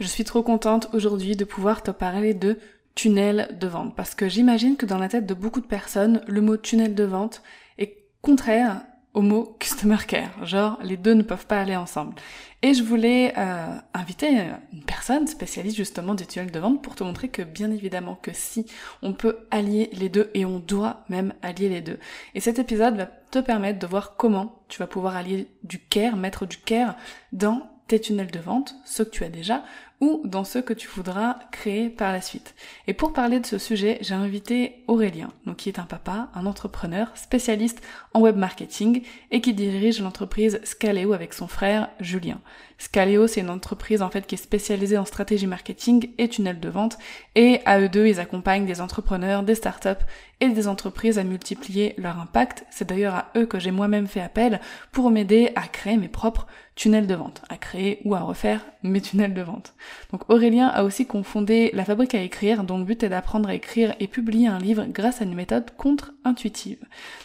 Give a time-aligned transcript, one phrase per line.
[0.00, 2.58] Je suis trop contente aujourd'hui de pouvoir te parler de
[2.94, 6.40] tunnel de vente parce que j'imagine que dans la tête de beaucoup de personnes, le
[6.40, 7.42] mot tunnel de vente
[7.76, 8.80] est contraire
[9.12, 10.46] au mot customer care.
[10.46, 12.14] Genre, les deux ne peuvent pas aller ensemble.
[12.62, 14.28] Et je voulais euh, inviter
[14.72, 18.30] une personne spécialiste justement du tunnel de vente pour te montrer que bien évidemment que
[18.32, 18.64] si
[19.02, 21.98] on peut allier les deux et on doit même allier les deux.
[22.34, 26.16] Et cet épisode va te permettre de voir comment tu vas pouvoir allier du care,
[26.16, 26.96] mettre du care
[27.32, 29.64] dans tes tunnels de vente, ceux que tu as déjà,
[30.00, 32.54] ou dans ceux que tu voudras créer par la suite.
[32.86, 36.46] Et pour parler de ce sujet, j'ai invité Aurélien, donc qui est un papa, un
[36.46, 37.82] entrepreneur, spécialiste
[38.14, 42.40] en web marketing et qui dirige l'entreprise Scaleo avec son frère Julien.
[42.78, 46.68] Scaleo, c'est une entreprise en fait qui est spécialisée en stratégie marketing et tunnel de
[46.70, 46.96] vente
[47.34, 50.04] et à eux deux, ils accompagnent des entrepreneurs, des startups
[50.40, 52.64] et des entreprises à multiplier leur impact.
[52.70, 54.60] C'est d'ailleurs à eux que j'ai moi-même fait appel
[54.92, 56.46] pour m'aider à créer mes propres
[56.80, 59.74] tunnels de vente, à créer ou à refaire mes tunnels de vente.
[60.12, 63.54] Donc Aurélien a aussi confondé La Fabrique à écrire, dont le but est d'apprendre à
[63.54, 66.78] écrire et publier un livre grâce à une méthode contre-intuitive.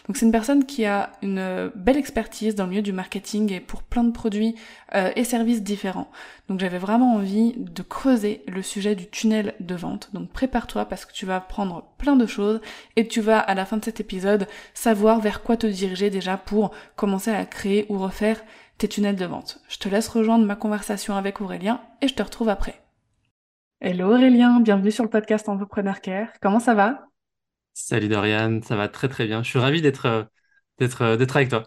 [0.06, 3.60] Donc c'est une personne qui a une belle expertise dans le milieu du marketing et
[3.60, 4.56] pour plein de produits
[4.94, 6.10] euh, et services différents.
[6.50, 10.10] Donc j'avais vraiment envie de creuser le sujet du tunnel de vente.
[10.12, 12.60] Donc prépare-toi parce que tu vas apprendre plein de choses
[12.96, 16.36] et tu vas à la fin de cet épisode savoir vers quoi te diriger déjà
[16.36, 18.42] pour commencer à créer ou refaire
[18.78, 19.60] tes tunnels de vente.
[19.68, 22.80] Je te laisse rejoindre ma conversation avec Aurélien et je te retrouve après.
[23.80, 26.28] Hello Aurélien, bienvenue sur le podcast Entrepreneur Care.
[26.40, 27.08] Comment ça va?
[27.74, 29.42] Salut Dorian, ça va très très bien.
[29.42, 30.24] Je suis ravi d'être euh,
[30.78, 31.64] d'être euh, d'être avec toi.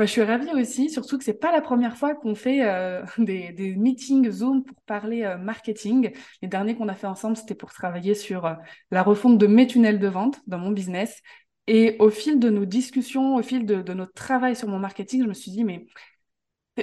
[0.00, 3.52] Je suis ravie aussi, surtout que c'est pas la première fois qu'on fait euh, des,
[3.52, 6.12] des, meetings Zoom pour parler marketing.
[6.42, 8.56] Les derniers qu'on a fait ensemble, c'était pour travailler sur
[8.90, 11.22] la refonte de mes tunnels de vente dans mon business.
[11.66, 15.22] Et au fil de nos discussions, au fil de, de notre travail sur mon marketing,
[15.22, 15.86] je me suis dit, mais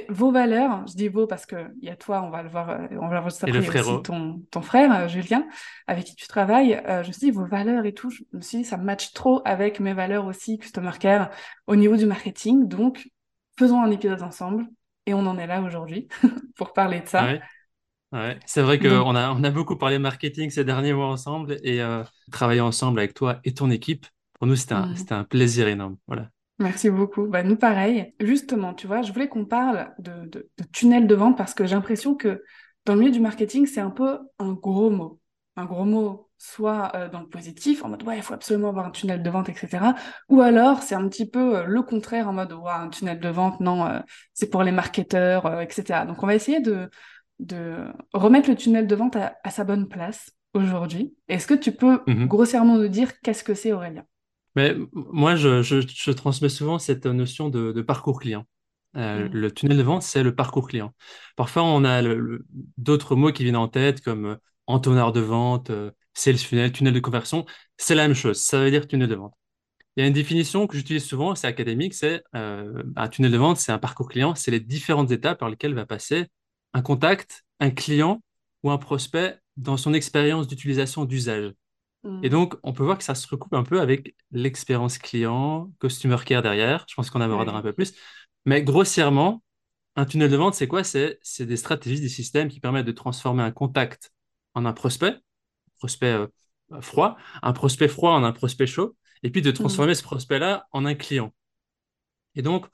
[0.09, 2.69] vos valeurs, je dis vos parce que il y a toi, on va le voir,
[2.69, 5.45] euh, on va le voir juste après, a aussi ton, ton frère, euh, Julien,
[5.87, 6.75] avec qui tu travailles.
[6.87, 9.11] Euh, je me suis dit, vos valeurs et tout, je me suis dit, ça match
[9.13, 11.29] trop avec mes valeurs aussi, Customer Care,
[11.67, 12.67] au niveau du marketing.
[12.67, 13.09] Donc,
[13.59, 14.65] faisons un épisode ensemble.
[15.07, 16.07] Et on en est là aujourd'hui
[16.55, 17.23] pour parler de ça.
[17.23, 17.41] Ouais.
[18.11, 18.37] Ouais.
[18.45, 22.03] C'est vrai qu'on a, on a beaucoup parlé marketing ces derniers mois ensemble et euh,
[22.31, 24.95] travailler ensemble avec toi et ton équipe, pour nous, c'était un, mmh.
[24.95, 25.97] c'était un plaisir énorme.
[26.07, 26.29] Voilà.
[26.59, 27.25] Merci beaucoup.
[27.27, 28.13] Bah, nous, pareil.
[28.19, 31.65] Justement, tu vois, je voulais qu'on parle de, de, de, tunnel de vente parce que
[31.65, 32.43] j'ai l'impression que
[32.85, 35.19] dans le milieu du marketing, c'est un peu un gros mot.
[35.55, 38.85] Un gros mot, soit euh, dans le positif, en mode, ouais, il faut absolument avoir
[38.85, 39.93] un tunnel de vente, etc.
[40.29, 43.29] Ou alors, c'est un petit peu euh, le contraire, en mode, ouais, un tunnel de
[43.29, 43.99] vente, non, euh,
[44.33, 46.05] c'est pour les marketeurs, etc.
[46.07, 46.89] Donc, on va essayer de,
[47.39, 51.13] de remettre le tunnel de vente à, à sa bonne place aujourd'hui.
[51.27, 52.27] Est-ce que tu peux mm -hmm.
[52.27, 54.05] grossièrement nous dire qu'est-ce que c'est, Aurélien?
[54.55, 58.45] Mais moi, je, je, je, transmets souvent cette notion de, de parcours client.
[58.97, 59.33] Euh, mmh.
[59.33, 60.93] Le tunnel de vente, c'est le parcours client.
[61.35, 62.01] Parfois, on a
[62.77, 64.35] d'autres mots qui viennent en tête, comme euh,
[64.67, 67.45] entonnoir de vente, euh, sales funnel, tunnel de conversion.
[67.77, 68.41] C'est la même chose.
[68.41, 69.33] Ça veut dire tunnel de vente.
[69.95, 73.37] Il y a une définition que j'utilise souvent, c'est académique, c'est euh, un tunnel de
[73.37, 76.27] vente, c'est un parcours client, c'est les différentes étapes par lesquelles va passer
[76.73, 78.21] un contact, un client
[78.63, 81.51] ou un prospect dans son expérience d'utilisation d'usage.
[82.03, 82.29] Et mmh.
[82.29, 86.41] donc, on peut voir que ça se recoupe un peu avec l'expérience client, customer care
[86.41, 86.85] derrière.
[86.89, 87.93] Je pense qu'on abordera un peu plus.
[88.45, 89.43] Mais grossièrement,
[89.95, 90.83] un tunnel de vente, c'est quoi?
[90.83, 94.11] C'est des stratégies, des systèmes qui permettent de transformer un contact
[94.55, 95.15] en un prospect,
[95.77, 96.27] prospect euh,
[96.81, 99.53] froid, un prospect froid en un prospect chaud, et puis de mmh.
[99.53, 101.33] transformer ce prospect-là en un client.
[102.33, 102.65] Et donc,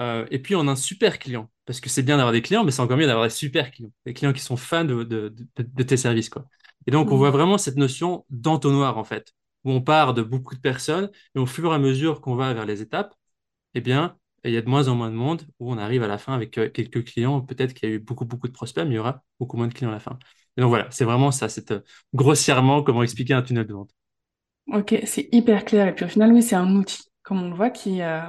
[0.00, 1.50] euh, et puis en un super client.
[1.66, 3.92] Parce que c'est bien d'avoir des clients, mais c'est encore mieux d'avoir des super clients.
[4.04, 6.46] Des clients qui sont fans de, de, de, de tes services, quoi.
[6.86, 7.32] Et donc, on voit mmh.
[7.32, 9.32] vraiment cette notion d'entonnoir, en fait,
[9.64, 12.52] où on part de beaucoup de personnes, et au fur et à mesure qu'on va
[12.52, 13.14] vers les étapes,
[13.74, 16.08] eh bien, il y a de moins en moins de monde, où on arrive à
[16.08, 18.84] la fin avec euh, quelques clients, peut-être qu'il y a eu beaucoup, beaucoup de prospects,
[18.84, 20.18] mais il y aura beaucoup moins de clients à la fin.
[20.56, 21.80] Et donc voilà, c'est vraiment ça, c'est euh,
[22.12, 23.90] grossièrement comment expliquer un tunnel de vente.
[24.72, 25.88] Ok, c'est hyper clair.
[25.88, 28.20] Et puis au final, oui, c'est un outil, comme on le voit, qui, euh,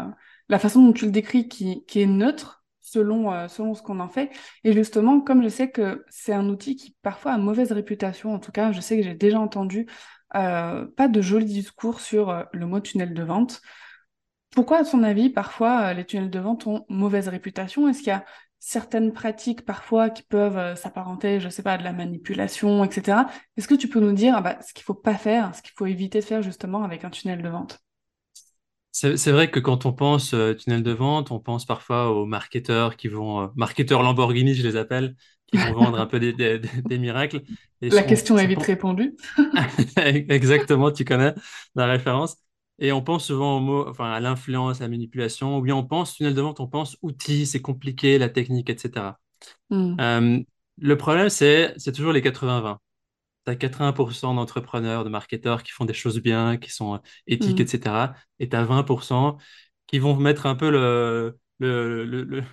[0.50, 4.00] la façon dont tu le décris, qui, qui est neutre, selon, euh, selon ce qu'on
[4.00, 4.30] en fait.
[4.64, 8.40] Et justement, comme je sais que c'est un outil qui parfois a mauvaise réputation, en
[8.40, 9.88] tout cas, je sais que j'ai déjà entendu
[10.36, 13.62] euh, pas de jolis discours sur euh, le mot tunnel de vente.
[14.52, 17.88] pourquoi, à ton avis, parfois, les tunnels de vente ont mauvaise réputation?
[17.90, 18.26] Est-ce qu'il y a
[18.60, 23.28] certaines pratiques parfois qui peuvent s'apparenter, je sais pas, à de la manipulation, etc.
[23.58, 25.74] Est-ce que tu peux nous dire ah bah, ce qu'il faut pas faire, ce qu'il
[25.76, 27.83] faut éviter de faire justement avec un tunnel de vente?
[28.96, 32.96] C'est vrai que quand on pense euh, tunnel de vente, on pense parfois aux marketeurs
[32.96, 35.16] qui vont, euh, marketeurs Lamborghini, je les appelle,
[35.48, 37.42] qui vont vendre un peu des, des, des miracles.
[37.82, 39.16] Et La question est vite répondue.
[39.98, 41.34] Exactement, tu connais
[41.76, 42.38] la référence.
[42.78, 45.84] Et on pense souvent au mot, enfin, à l'influence, à la manipulation, ou bien on
[45.84, 49.20] pense tunnel de vente, on pense outils, c'est compliqué, la technique, etc.
[49.70, 50.02] Hmm.
[50.02, 50.40] Euh,
[50.80, 52.78] le problème, c'est c'est toujours les 80-20.
[53.46, 58.08] Tu as 80% d'entrepreneurs, de marketeurs qui font des choses bien, qui sont éthiques, etc.
[58.08, 58.14] Hmm.
[58.40, 59.38] Et tu as 20%
[59.88, 62.44] qui vont mettre un peu le, le, le,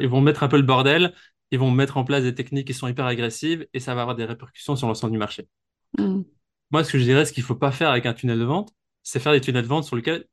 [0.00, 1.14] ils vont mettre un peu le bordel,
[1.50, 4.16] ils vont mettre en place des techniques qui sont hyper agressives et ça va avoir
[4.16, 5.48] des répercussions sur l'ensemble du marché.
[5.98, 6.22] Hmm.
[6.70, 8.44] Moi, ce que je dirais, ce qu'il ne faut pas faire avec un tunnel de
[8.44, 8.72] vente,
[9.02, 10.26] c'est faire des tunnels de vente sur lesquels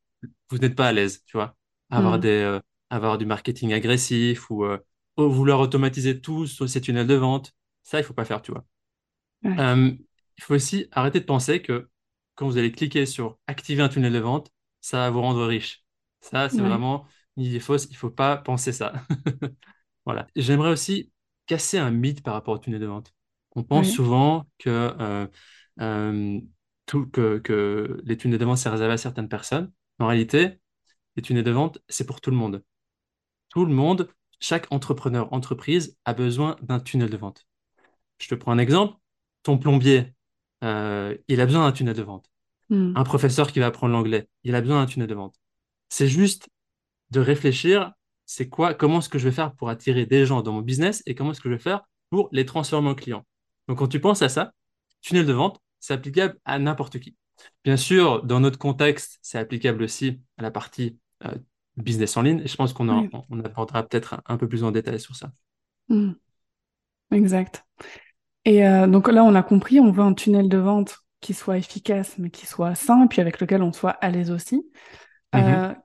[0.50, 1.56] vous n'êtes pas à l'aise, tu vois.
[1.90, 2.22] Avoir, hmm.
[2.22, 2.60] des, euh,
[2.90, 4.78] avoir du marketing agressif ou euh,
[5.18, 7.54] vouloir automatiser tout sur ces tunnels de vente.
[7.84, 8.66] Ça, il faut pas faire, tu vois.
[9.46, 9.92] Euh,
[10.38, 11.90] il faut aussi arrêter de penser que
[12.36, 15.84] quand vous allez cliquer sur activer un tunnel de vente, ça va vous rendre riche.
[16.22, 17.06] Ça, c'est vraiment
[17.38, 17.88] une idée fausse.
[17.90, 18.94] Il faut pas penser ça.
[20.06, 20.28] voilà.
[20.36, 21.12] J'aimerais aussi
[21.48, 23.14] casser un mythe par rapport au tunnel de vente.
[23.56, 25.30] On pense souvent que
[26.88, 29.72] que, les tunnels de vente, c'est réservé à certaines personnes.
[30.00, 30.60] En réalité,
[31.16, 32.64] les tunnels de vente, c'est pour tout le monde.
[33.50, 34.10] Tout le monde,
[34.40, 37.46] chaque entrepreneur, entreprise a besoin d'un tunnel de vente.
[38.18, 38.96] Je te prends un exemple.
[39.44, 40.14] Ton plombier,
[40.64, 42.30] euh, il a besoin d'un tunnel de vente.
[42.70, 42.94] Hmm.
[42.96, 45.36] Un professeur qui va apprendre l'anglais, il a besoin d'un tunnel de vente.
[45.90, 46.50] C'est juste
[47.10, 47.92] de réfléchir,
[48.26, 51.04] c'est quoi, comment est-ce que je vais faire pour attirer des gens dans mon business
[51.06, 53.26] et comment est-ce que je vais faire pour les transformer en clients.
[53.68, 54.54] Donc, quand tu penses à ça,
[55.02, 57.16] tunnel de vente, c'est applicable à n'importe qui.
[57.64, 61.36] Bien sûr, dans notre contexte, c'est applicable aussi à la partie euh,
[61.78, 62.42] business en ligne.
[62.42, 62.90] Et je pense qu'on
[63.30, 65.32] on abordera peut-être un, peu plus en détail sur ça.
[65.90, 66.14] Hmm.
[67.12, 67.66] Exact.
[68.46, 71.58] Et euh, donc là, on a compris, on veut un tunnel de vente qui soit
[71.58, 74.66] efficace, mais qui soit sain, et puis avec lequel on soit à l'aise aussi.
[75.36, 75.76] Euh, mm-hmm.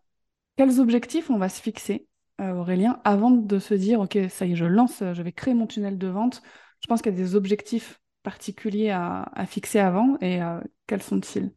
[0.56, 2.08] quels objectifs on va se fixer,
[2.38, 5.67] Aurélien, avant de se dire, OK, ça y est, je lance, je vais créer mon
[5.67, 6.43] tunnel de vente.
[6.82, 11.53] Je pense qu'il y a des objectifs particuliers à, fixer avant et euh, quels sont-ils?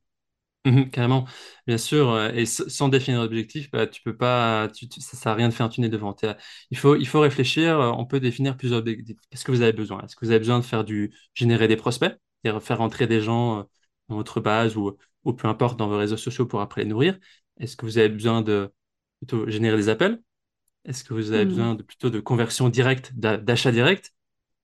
[0.66, 1.26] Mhm, Carrément,
[1.68, 2.18] bien sûr.
[2.34, 5.66] Et sans définir d'objectif, bah, tu peux pas, ça ne sert à rien de faire
[5.66, 6.26] un tunnel de vente.
[6.72, 7.80] Il faut, il faut réfléchir.
[7.80, 9.18] Euh, on peut définir plusieurs objectifs.
[9.30, 10.02] Qu'est-ce que vous avez besoin?
[10.02, 12.14] Est-ce que vous avez besoin de faire du générer des prospects,
[12.44, 13.68] et faire rentrer des gens
[14.10, 17.18] dans votre base ou, ou peu importe dans vos réseaux sociaux pour après les nourrir?
[17.60, 18.72] Est-ce que vous avez besoin de
[19.20, 20.22] plutôt générer des appels?
[20.86, 21.50] Est-ce que vous avez hmm.
[21.50, 24.14] besoin de plutôt de conversion directe, d'achat direct?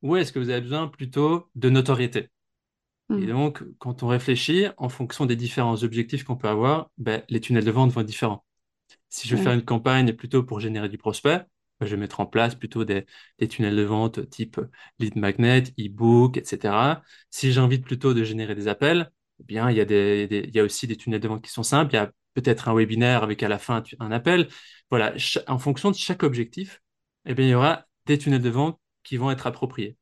[0.02, 2.30] Ou est-ce que vous avez besoin plutôt de notoriété?
[3.12, 3.28] Et hmm.
[3.28, 7.66] donc, quand on réfléchit, en fonction des différents objectifs qu'on peut avoir, ben, les tunnels
[7.66, 8.44] de vente vont être différents.
[9.10, 11.46] Si je veux faire une campagne plutôt pour générer du prospect,
[11.80, 13.06] ben, je vais mettre en place plutôt des,
[13.50, 14.60] tunnels de vente type
[15.00, 17.04] lead magnet, e-book, etc.
[17.30, 20.60] Si j'ai envie plutôt de générer des appels, eh bien, il y, a il y
[20.60, 21.94] a aussi des tunnels de vente qui sont simples.
[21.94, 24.48] Il y a peut-être un webinaire avec à la fin un appel.
[24.90, 25.14] Voilà,
[25.48, 26.82] en fonction de chaque objectif,
[27.26, 29.98] eh bien, il y aura des tunnels de vente qui vont être appropriés.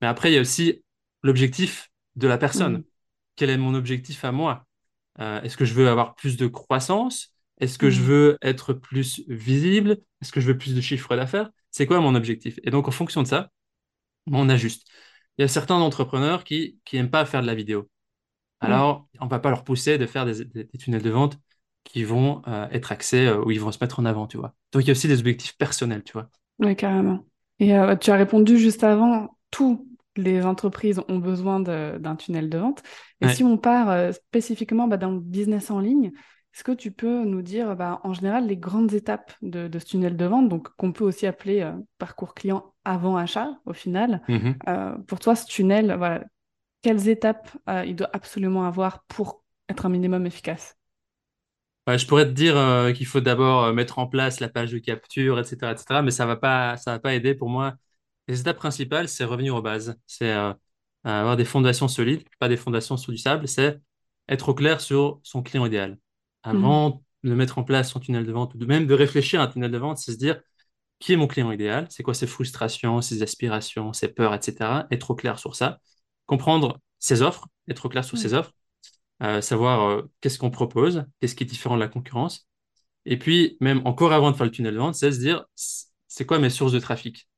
[0.00, 0.84] Mais après, il y a aussi
[1.22, 2.78] l'objectif de la personne.
[2.78, 2.84] Mm.
[3.36, 4.66] Quel est mon objectif à moi?
[5.20, 7.34] Euh, Est-ce que je veux avoir plus de croissance?
[7.60, 8.04] Est-ce que je mm.
[8.04, 9.98] veux être plus visible?
[10.20, 11.50] Est-ce que je veux plus de chiffre d'affaires?
[11.70, 12.58] C'est quoi mon objectif?
[12.62, 13.50] Et donc, en fonction de ça,
[14.30, 14.86] on ajuste.
[15.38, 17.88] Il y a certains entrepreneurs qui n'aiment pas faire de la vidéo.
[18.62, 18.66] Mm.
[18.66, 21.38] Alors, on ne va pas leur pousser de faire des, tunnels de vente
[21.84, 24.54] qui vont euh, être axés, euh, où ils vont se mettre en avant, tu vois.
[24.72, 26.30] Donc, il y a aussi des objectifs personnels, tu vois.
[26.58, 27.24] Oui, carrément.
[27.58, 29.80] Et euh, tu as répondu juste avant, toutes
[30.16, 32.82] les entreprises ont besoin d'un tunnel de vente.
[33.20, 36.12] Et si on part euh, spécifiquement bah, dans le business en ligne,
[36.54, 40.16] est-ce que tu peux nous dire, bah, en général, les grandes étapes de, ce tunnel
[40.16, 44.20] de vente, donc qu'on peut aussi appeler euh, parcours client avant achat, au final.
[44.28, 45.04] Mm-hmm.
[45.04, 46.22] pour toi, ce tunnel, voilà,
[46.82, 47.50] quelles étapes
[47.86, 50.76] il doit absolument avoir pour être un minimum efficace?
[51.86, 54.78] Je pourrais te dire euh, qu'il faut d'abord euh, mettre en place la page de
[54.78, 57.74] capture, etc., etc., mais ça va pas, ça va pas aider pour moi.
[58.28, 60.52] Les étapes principales, c'est revenir aux bases, c'est euh,
[61.04, 63.80] avoir des fondations solides, pas des fondations sur du sable, c'est
[64.28, 65.98] être au clair sur son client idéal.
[66.42, 67.28] Avant mmh.
[67.28, 69.70] de mettre en place son tunnel de vente ou même de réfléchir à un tunnel
[69.70, 70.40] de vente, c'est se dire
[71.00, 74.86] qui est mon client idéal, c'est quoi ses frustrations, ses aspirations, ses peurs, etc.
[74.90, 75.78] Être au clair sur ça,
[76.26, 78.52] comprendre ses offres, être au clair sur ses offres
[79.40, 82.48] savoir euh, qu'est-ce qu'on propose, qu'est-ce qui est différent de la concurrence.
[83.06, 86.26] Et puis, même encore avant de faire le tunnel de vente, c'est se dire, c'est
[86.26, 87.28] quoi mes sources de trafic?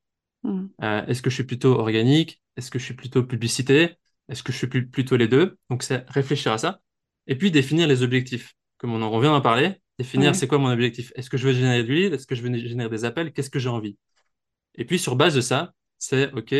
[0.49, 0.69] Hmm.
[0.83, 2.41] euh, Est-ce que je suis plutôt organique?
[2.55, 3.95] Est-ce que je suis plutôt publicité?
[4.29, 5.57] Est-ce que je suis plutôt les deux?
[5.69, 6.81] Donc, c'est réfléchir à ça.
[7.27, 8.53] Et puis, définir les objectifs.
[8.77, 11.11] Comme on en revient à parler, Définir c'est quoi mon objectif?
[11.15, 13.33] Est-ce que je veux générer du lead Est-ce que je veux générer des appels?
[13.33, 13.97] Qu'est-ce que j'ai envie?
[14.75, 16.53] Et puis sur base de ça, c'est OK,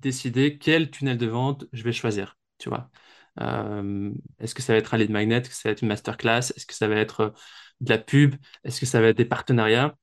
[0.00, 2.36] décider quel tunnel de vente je vais choisir.
[2.58, 2.90] Tu vois.
[3.40, 4.10] Euh,
[4.40, 5.38] Est-ce que ça va être un lead magnet?
[5.38, 6.52] Est-ce que ça va être une masterclass?
[6.56, 7.30] Est-ce que ça va être euh,
[7.80, 8.34] de la pub?
[8.64, 9.96] Est-ce que ça va être des partenariats?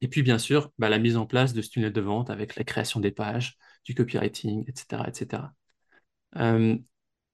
[0.00, 2.56] Et puis bien sûr, bah, la mise en place de ce tunnel de vente avec
[2.56, 5.04] la création des pages, du copywriting, etc.
[5.08, 5.42] etc.
[6.36, 6.76] Euh,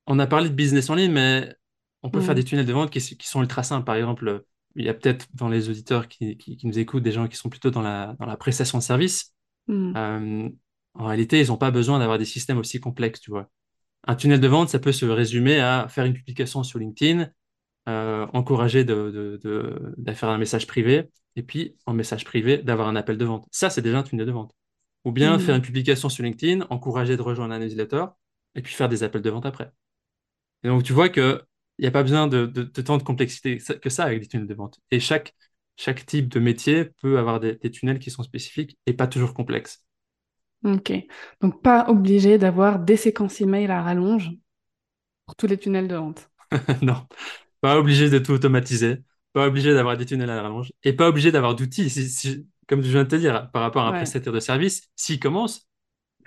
[0.07, 1.55] on a parlé de business en ligne, mais
[2.03, 2.37] on peut faire mm.
[2.37, 3.85] des tunnels de vente qui, sont ultra simples.
[3.85, 4.45] Par exemple,
[4.77, 7.71] il y a peut-être dans les auditeurs qui, nous écoutent des gens qui sont plutôt
[7.71, 9.33] dans la, dans la prestation de service.
[9.67, 10.51] Mm.
[10.95, 13.51] en réalité, ils n'ont pas besoin d'avoir des systèmes aussi complexes, tu vois.
[14.07, 17.31] Un tunnel de vente, ça peut se résumer à faire une publication sur LinkedIn,
[17.89, 19.41] euh, encourager de,
[20.15, 23.47] faire un message privé, et puis en message privé, d'avoir un appel de vente.
[23.51, 24.55] Ça, c'est déjà un tunnel de vente.
[25.05, 25.41] Ou bien mmh.
[25.41, 28.07] faire une publication sur LinkedIn, encourager de rejoindre un newsletter,
[28.55, 29.71] et puis faire des appels de vente après.
[30.63, 31.41] Et donc, tu vois qu'il
[31.79, 34.81] n'y a pas besoin de, tant de complexité que ça avec des tunnels de vente.
[34.91, 35.35] Et chaque,
[35.77, 39.85] chaque type de métier peut avoir des tunnels qui sont spécifiques et pas toujours complexes.
[40.65, 40.93] Ok.
[41.41, 44.31] Donc, pas obligé d'avoir des séquences email à rallonge
[45.27, 46.31] pour tous les tunnels de vente.
[46.83, 47.07] non,
[47.65, 48.99] pas obligé de tout automatiser,
[49.33, 51.89] pas obligé d'avoir des tunnels à rallonge et pas obligé d'avoir d'outils.
[52.69, 55.67] comme je viens de te dire, par rapport à un prestataire de service, s'il commence,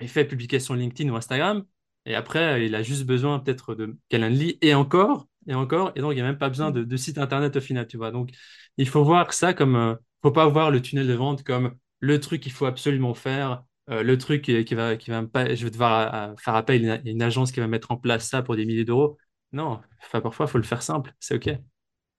[0.00, 1.64] il fait publication LinkedIn ou Instagram
[2.06, 6.10] et après, il a juste besoin peut-être de Calendly et encore, et encore, et donc
[6.10, 8.10] il n'y a même pas besoin de, site internet au final, tu vois.
[8.10, 8.30] Donc,
[8.76, 11.76] il faut voir ça comme, ne euh, faut pas voir le tunnel de vente comme
[12.00, 15.62] le truc qu'il faut absolument faire euh, le truc qui va, qui va pas, je
[15.62, 18.56] vais devoir euh, faire appel à une, agence qui va mettre en place ça pour
[18.56, 19.18] des milliers d'euros.
[19.52, 21.58] Non, enfin, parfois, il faut le faire simple, c'est OK.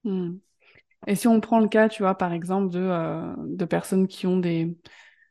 [0.04, 0.36] Hmm.
[1.06, 4.26] Et si on prend le cas, tu vois, par exemple, de, euh, de personnes qui
[4.26, 4.76] ont des,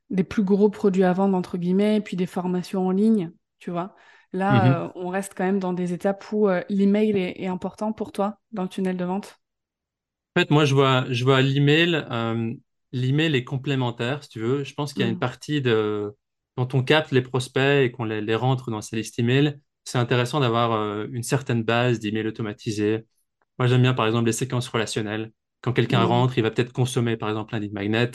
[0.10, 3.96] des plus gros produits à vendre, entre guillemets, puis des formations en ligne, tu vois,
[4.34, 4.92] là, mm-hmm.
[4.96, 8.64] on reste quand même dans des étapes où l'email est, est, important pour toi dans
[8.64, 9.40] le tunnel de vente?
[10.36, 12.06] En fait, moi, je vois, je vois l'email,
[12.92, 14.64] l'email est complémentaire, si tu veux.
[14.64, 15.20] Je pense qu'il y a une hmm.
[15.20, 16.16] partie de
[16.60, 20.40] quand on capte les prospects et qu'on les, rentre dans ces listes email, c'est intéressant
[20.40, 23.06] d'avoir euh, une certaine base d'emails automatisés.
[23.58, 25.32] Moi, j'aime bien, par exemple, les séquences relationnelles.
[25.62, 26.08] Quand quelqu'un mmh.
[26.08, 28.12] rentre, il va peut-être consommer, par exemple, un lead magnet,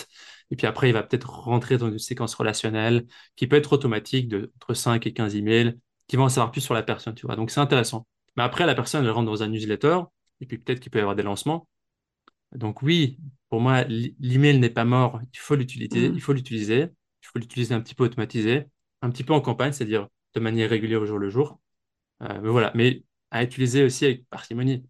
[0.50, 3.06] et puis après, il va peut-être rentrer dans une séquence relationnelle
[3.36, 6.60] qui peut être automatique de entre 5 et 15 emails qui vont en savoir plus
[6.60, 7.36] sur la personne, tu vois.
[7.36, 8.06] Donc, c'est intéressant.
[8.36, 10.00] Mais après, la personne, elle rentre dans un newsletter,
[10.40, 11.68] et puis peut-être qu'il peut y avoir des lancements.
[12.54, 13.18] Donc, oui,
[13.50, 15.20] pour moi, l'email n'est pas mort.
[15.32, 16.08] Il faut l'utiliser.
[16.08, 16.14] Mmh.
[16.14, 16.90] Il faut l'utiliser
[17.24, 18.66] il faut l'utiliser un petit peu automatisé,
[19.02, 21.60] un petit peu en campagne, c'est-à-dire de manière régulière au jour le jour.
[22.22, 24.84] Euh, mais voilà, mais à utiliser aussi avec parcimonie.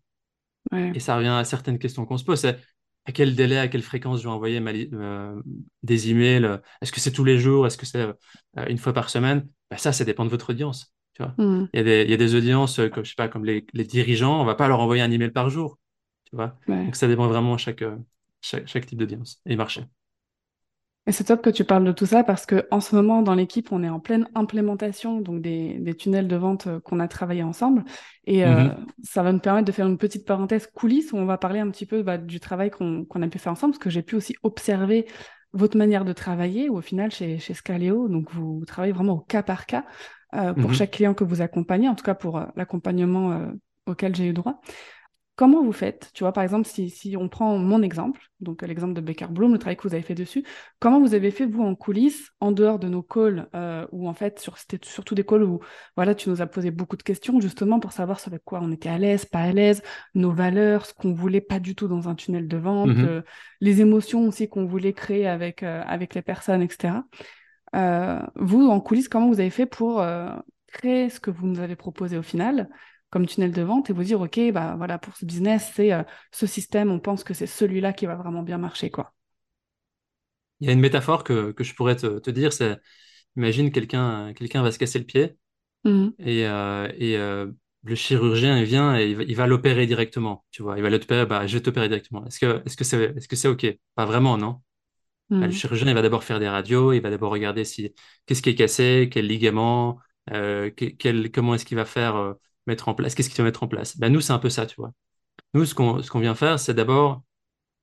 [0.72, 2.40] Et ça revient à certaines questions qu'on se pose.
[2.40, 2.58] C'est
[3.04, 4.60] à quel délai, à quelle fréquence je vais envoyer
[4.92, 5.40] euh,
[5.82, 6.58] des emails?
[6.80, 7.66] Est-ce que c'est tous les jours?
[7.66, 9.46] Est-ce que c'est euh, une fois par semaine?
[9.70, 10.92] Bah, Ça, ça dépend de votre audience.
[11.12, 11.68] Tu vois mmh.
[11.72, 13.62] il, y a des, il, y a des, audiences, comme, je sais pas, comme les,
[13.84, 15.78] dirigeants, on va pas leur envoyer un email par jour.
[16.24, 17.84] Tu vois Donc ça dépend vraiment chaque,
[18.40, 19.84] chaque, chaque type d'audience et marché.
[21.06, 23.34] Et c'est top que tu parles de tout ça parce que en ce moment dans
[23.34, 27.08] l'équipe on est en pleine implémentation donc des, des tunnels de vente euh, qu'on a
[27.08, 27.84] travaillé ensemble
[28.26, 28.76] et euh, mm-hmm.
[29.02, 31.68] ça va nous permettre de faire une petite parenthèse coulisses où on va parler un
[31.70, 34.34] petit peu bah, du travail qu'on a pu faire ensemble parce que j'ai pu aussi
[34.42, 35.06] observer
[35.52, 39.42] votre manière de travailler au final chez, chez Scaleo donc vous, travaillez vraiment au cas
[39.42, 39.84] par cas
[40.34, 40.74] euh, pour mm-hmm.
[40.74, 43.52] chaque client que vous accompagnez en tout cas pour l'accompagnement
[43.86, 44.62] auquel j'ai eu droit
[45.36, 48.94] Comment vous faites Tu vois, par exemple, si, si on prend mon exemple, donc l'exemple
[48.94, 50.44] de Becker Bloom, le travail que vous avez fait dessus,
[50.78, 54.14] comment vous avez fait, vous, en coulisses, en dehors de nos calls, euh, ou en
[54.14, 55.58] fait, sur, c'était surtout des calls où
[55.96, 58.88] voilà, tu nous as posé beaucoup de questions, justement, pour savoir sur quoi on était
[58.88, 59.82] à l'aise, pas à l'aise,
[60.14, 63.04] nos valeurs, ce qu'on voulait pas du tout dans un tunnel de vente, mm-hmm.
[63.04, 63.22] euh,
[63.60, 66.98] les émotions aussi qu'on voulait créer avec, euh, avec les personnes, etc.
[67.74, 70.04] Euh, vous, en coulisses, comment vous avez fait pour
[70.68, 72.68] créer ce que vous nous avez proposé au final
[73.14, 76.02] comme tunnel de vente et vous dire, OK, bah voilà, pour ce business, c'est euh,
[76.32, 79.14] ce système, on pense que c'est celui-là qui va vraiment bien marcher, quoi.
[80.58, 82.76] Il y a une métaphore que, que je pourrais te, te dire, c'est,
[83.36, 85.36] imagine quelqu'un quelqu'un va se casser le pied
[85.84, 86.08] mmh.
[86.18, 87.52] et, euh, et euh,
[87.84, 91.46] le chirurgien, il vient et il va, l'opérer directement, tu vois, il va l'opérer, bah,
[91.46, 92.26] je vais t'opérer directement.
[92.26, 93.64] Est-ce que est-ce que c'est est-ce que c'est OK?
[93.94, 94.60] Pas vraiment, non?
[95.30, 95.52] Bah, Le mmh.
[95.52, 97.94] chirurgien, il va d'abord faire des radios, il va d'abord regarder si
[98.26, 102.34] qu'est-ce qui est cassé, quel ligament, quel, comment est-ce qu'il va faire
[102.66, 103.98] mettre en place Qu'est-ce qu'il va mettre en place?
[103.98, 104.92] Ben, Nous, c'est un peu ça, tu vois.
[105.54, 107.22] Nous, ce qu'on ce qu'on vient faire, c'est d'abord,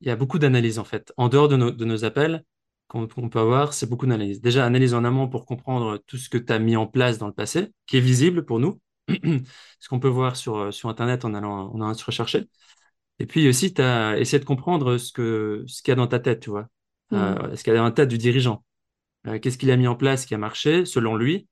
[0.02, 1.14] il y a beaucoup d'analyses, en fait.
[1.18, 2.44] En dehors de nos, de nos appels,
[2.88, 4.42] qu'on peut avoir, c'est beaucoup d'analyses.
[4.42, 7.28] Déjà, analyse en amont pour comprendre tout ce que tu as mis en place dans
[7.28, 11.34] le passé, qui est visible pour nous, ce qu'on peut voir sur, sur Internet en
[11.34, 12.50] allant, en allant se rechercher.
[13.20, 16.08] Et puis aussi, tu as essayé de comprendre ce que ce qu'il y a dans
[16.08, 16.68] ta tête, tu vois.
[17.14, 17.56] Euh, mmh.
[17.56, 18.64] ce qu'il y a dans la tête du dirigeant.
[19.28, 21.48] Euh, qu'est-ce qu'il a mis en place qui a marché, selon lui,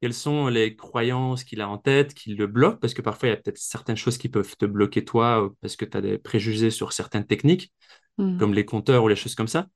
[0.00, 3.32] quelles sont les croyances qu'il a en tête, qui le bloquent, parce que parfois il
[3.32, 6.00] y a peut-être certaines choses qui peuvent te bloquer toi, euh, parce que tu as
[6.00, 7.72] des préjugés sur certaines techniques,
[8.18, 8.38] Mm.
[8.38, 9.68] comme les compteurs ou les choses comme ça,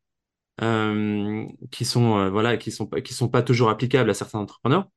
[0.62, 4.40] euh, qui sont, euh, voilà, qui sont, pas- qui sont pas toujours applicables à certains
[4.40, 4.88] entrepreneurs.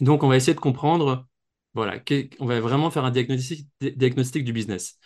[0.00, 1.26] Donc, on va essayer de comprendre,
[1.74, 2.00] voilà,
[2.40, 4.98] on va vraiment faire un diagnostic, diagnostic du business.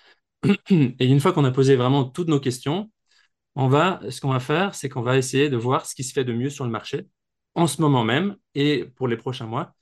[0.70, 2.90] Et une fois qu'on a posé vraiment toutes nos questions,
[3.54, 6.12] on va, ce qu'on va faire, c'est qu'on va essayer de voir ce qui se
[6.12, 7.06] fait de mieux sur le marché
[7.54, 9.74] en ce moment même et pour les prochains mois.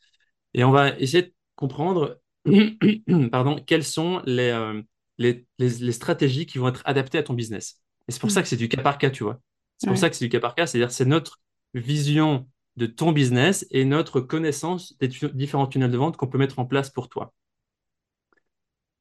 [0.54, 2.20] Et on va essayer de comprendre,
[3.30, 4.82] pardon, quelles sont les, euh,
[5.18, 7.80] les, les, les stratégies qui vont être adaptées à ton business.
[8.08, 8.42] Et c'est pour ça Mm.
[8.42, 9.40] que c'est du cas par cas, tu vois.
[9.78, 9.98] C'est pour Ouais.
[9.98, 11.40] ça que c'est du cas par cas, c'est-à-dire c'est notre
[11.74, 16.38] vision de ton business et notre connaissance des tu- différents tunnels de vente qu'on peut
[16.38, 17.32] mettre en place pour toi.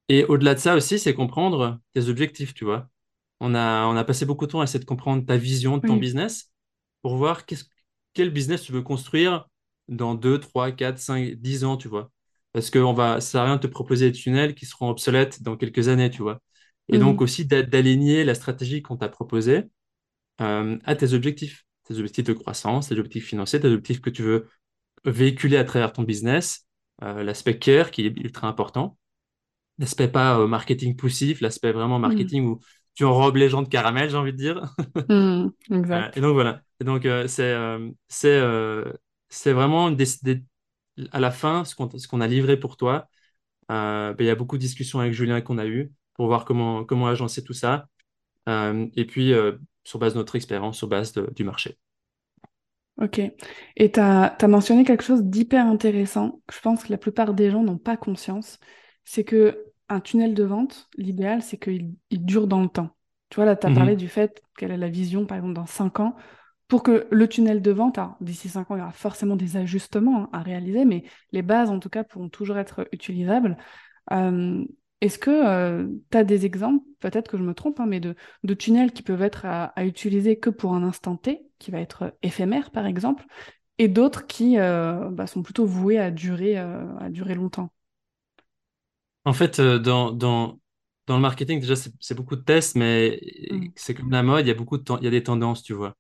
[0.10, 2.90] Et au-delà de ça aussi, c'est comprendre tes objectifs, tu vois.
[3.40, 5.84] On a, on a passé beaucoup de temps à essayer de comprendre ta vision de
[5.84, 5.98] ton Oui.
[5.98, 6.52] business
[7.02, 7.66] pour voir qu'est-ce,
[8.14, 9.48] quel business tu veux construire
[9.88, 12.12] dans 2, 3, 4, 5, 10 ans, tu vois.
[12.54, 14.90] Parce que on va, ça sert à rien de te proposer des tunnels qui seront
[14.90, 16.40] obsolètes dans quelques années, tu vois.
[16.90, 17.24] Et donc Mm.
[17.24, 19.64] aussi d'a- d'aligner la stratégie qu'on t'a proposée
[20.42, 24.24] euh, à tes objectifs, tes objectifs de croissance, tes objectifs financiers, tes objectifs que tu
[24.24, 24.48] veux
[25.06, 26.68] véhiculer à travers ton business,
[27.04, 28.98] euh, l'aspect care qui est ultra important,
[29.78, 32.02] l'aspect pas euh, marketing poussif, l'aspect vraiment Mm.
[32.02, 32.60] marketing où
[33.00, 34.76] tu enrobes les gens de caramel, j'ai envie de dire.
[35.10, 35.48] Mm.
[35.72, 36.62] Euh, et donc voilà.
[36.82, 38.42] Et donc euh, c'est euh, c'est
[39.30, 40.44] c'est vraiment des, des-
[41.12, 43.08] à la fin ce qu'on ce qu'on a livré pour toi.
[43.72, 46.46] euh, ben, il y a beaucoup de discussions avec Julien qu'on a eues pour voir
[46.46, 47.88] comment comment agencer tout ça.
[48.50, 51.78] Euh, et puis euh, sur base de notre expérience, sur base de- du marché.
[53.02, 53.22] Ok.
[53.78, 57.50] Et tu as, mentionné quelque chose d'hyper intéressant, que je pense que la plupart des
[57.50, 58.60] gens n'ont pas conscience,
[59.06, 62.90] c'est que un tunnel de vente, l'idéal, c'est qu'il il dure dans le temps.
[63.30, 63.98] Tu vois, là, tu as parlé Mhm.
[63.98, 66.16] du fait quelle est la vision, par exemple, dans 5 ans.
[66.68, 70.24] Pour que le tunnel de vente, d'ici 5 ans, il y aura forcément des ajustements
[70.26, 73.58] hein, à réaliser, mais les bases, en tout cas, pourront toujours être utilisables.
[74.12, 74.66] Euh,
[75.02, 78.54] est-ce que tu as des exemples, peut-être que je me trompe, hein, mais de, de
[78.54, 82.16] tunnels qui peuvent être à, à utiliser que pour un instant T, qui va être
[82.22, 83.26] éphémère par exemple,
[83.80, 87.72] et d'autres qui euh, bah, sont plutôt voués à durer, euh, à durer longtemps?
[89.30, 90.60] En fait, euh, dans, dans,
[91.08, 93.20] dans le marketing, déjà, c'est beaucoup de tests, mais
[93.52, 93.74] Mm.
[93.76, 95.74] c'est comme la mode, il y a beaucoup de il y a des tendances, tu
[95.74, 95.96] vois.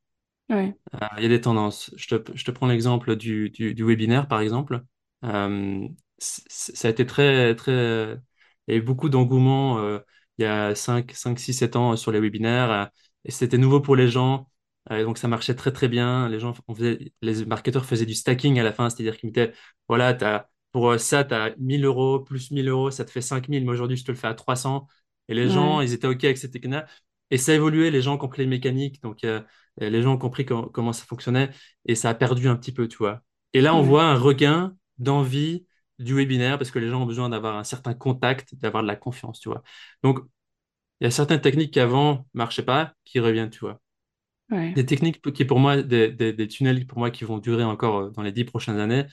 [0.50, 1.92] Ouais, Euh, il y a des tendances.
[1.98, 4.84] Je te, je te prends l'exemple du, du, du webinaire, par exemple.
[5.24, 5.88] Euh,
[6.20, 8.18] ça a été très, très...
[8.68, 10.00] Il y a eu beaucoup d'engouement euh,
[10.38, 12.90] il y a 5 5, 6, 7 ans sur les webinaires.
[13.26, 14.50] et c'était nouveau pour les gens.
[14.92, 16.30] et donc, ça marchait très, très bien.
[16.30, 19.54] Les gens, on faisait, les marketeurs faisaient du stacking à la fin, c'est-à-dire qu'ils mettaient,
[19.88, 23.22] voilà, t'as, pour euh, ça, tu as 1000 euros, plus 1000 euros, ça te fait
[23.22, 23.64] 5000.
[23.66, 24.88] Mais aujourd'hui, je te le fais à 300.
[25.28, 26.82] Et les gens, ils étaient OK avec cette technique
[27.32, 29.02] Et ça a évolué, les gens ont compris les mécaniques.
[29.04, 29.42] Donc, euh,
[29.78, 31.50] les gens ont compris com- comment ça fonctionnait
[31.86, 33.22] et ça a perdu un petit peu, tu vois.
[33.54, 35.66] Et là, on ouais, voit un regain d'envie
[36.00, 38.96] du webinaire parce que les gens ont besoin d'avoir un certain contact, d'avoir de la
[38.96, 39.64] confiance, tu vois.
[40.04, 40.20] Donc,
[41.02, 43.80] il y a certaines techniques qui avant marchaient pas, qui reviennent, tu vois.
[44.52, 44.76] ouais.
[44.76, 47.98] Des techniques qui, pour moi, des, des, des tunnels pour moi qui vont durer encore
[48.00, 49.06] euh, dans les dix prochaines années,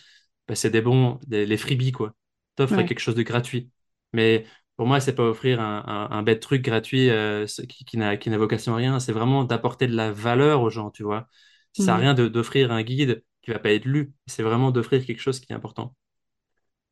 [0.49, 2.15] bah, c'est des bons, des, les freebies, quoi.
[2.57, 2.85] T'offres ouais.
[2.85, 3.71] quelque chose de gratuit.
[4.13, 7.99] Mais pour moi, c'est pas offrir un, un, un bête truc gratuit euh, qui, qui
[7.99, 9.01] n'a vocation à rien.
[9.01, 11.29] C'est vraiment d'apporter de la valeur aux gens, tu vois.
[11.73, 12.01] Ça sert à Mm.
[12.01, 14.13] rien d'offrir un guide qui va pas être lu.
[14.27, 15.95] C'est vraiment d'offrir quelque chose qui est important.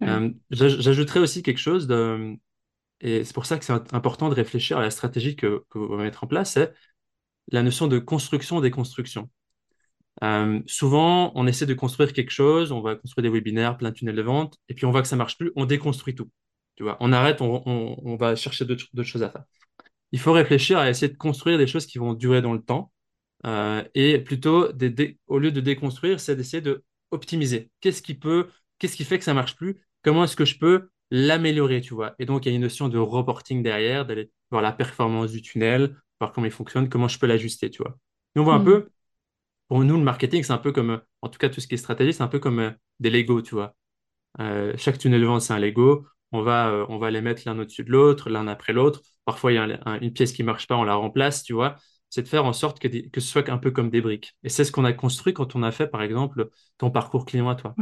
[0.01, 0.21] Ouais.
[0.21, 2.37] Euh, j'aj- j'ajouterais aussi quelque chose de,
[3.01, 5.97] et c'est pour ça que c'est important de réfléchir à la stratégie que, que vous
[5.97, 6.75] mettre en place, c'est
[7.53, 9.31] la notion de construction-déconstruction.
[10.22, 13.94] Euh, souvent, on essaie de construire quelque chose, on va construire des webinaires, plein de
[13.94, 16.31] tunnels de vente, et puis on voit que ça marche plus, on déconstruit tout.
[16.77, 19.44] Tu vois, on arrête, on, on- on va chercher d'autres choses à faire.
[20.12, 22.92] Il faut réfléchir à essayer de construire des choses qui vont durer dans le temps,
[23.46, 27.70] euh, et plutôt, des au lieu de déconstruire, c'est d'essayer de optimiser.
[27.81, 28.48] Qu'est-ce qui peut,
[28.79, 29.81] qu'est-ce qui fait que ça marche plus?
[30.03, 32.14] Comment est-ce que je peux l'améliorer, tu vois?
[32.18, 35.42] Et donc, il y a une notion de reporting derrière, d'aller voir la performance du
[35.42, 37.96] tunnel, voir comment il fonctionne, comment je peux l'ajuster, tu vois?
[38.37, 38.64] Et on voit un Mm.
[38.64, 38.90] peu
[39.68, 41.79] pour nous, le marketing, c'est un peu comme, en tout cas, tout ce qui est
[41.79, 43.74] stratégie, c'est un peu comme euh, des Lego, tu vois.
[44.40, 46.07] Euh, chaque tunnel de vente, c'est un Lego.
[46.33, 49.03] On va, euh, on va les mettre l'un au-dessus de l'autre, l'un après l'autre.
[49.24, 51.53] Parfois, il y a un- un- une pièce qui marche pas, on la remplace, tu
[51.53, 51.77] vois.
[52.11, 54.35] C'est de faire en sorte que, des- que ce soit un peu comme des briques.
[54.44, 57.48] Et c'est ce qu'on a construit quand on a fait, par exemple, ton parcours client
[57.48, 57.74] à toi.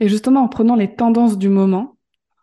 [0.00, 1.96] Et justement, en prenant les tendances du moment,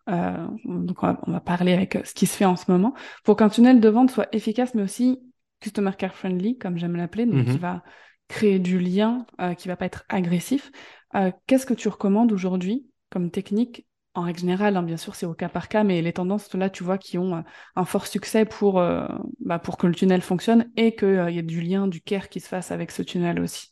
[0.10, 2.94] euh, donc on va, on va parler avec ce qui se fait en ce moment,
[3.24, 5.20] pour qu'un tunnel de vente soit efficace, mais aussi
[5.60, 7.60] customer care friendly, comme j'aime l'appeler, donc qui Mhm.
[7.60, 7.84] va
[8.30, 10.72] créer du lien, euh, qui va pas être agressif.
[11.16, 13.86] Euh, qu'est-ce que tu recommandes aujourd'hui comme technique?
[14.16, 16.70] En règle générale, hein, bien sûr, c'est au cas par cas, mais les tendances là,
[16.70, 17.42] tu vois, qui ont euh,
[17.76, 19.08] un fort succès pour, euh,
[19.42, 22.40] bah, pour que le tunnel fonctionne et qu'il y ait du lien, du care qui
[22.40, 23.68] se fasse avec ce tunnel aussi.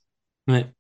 [0.48, 0.72] Ouais.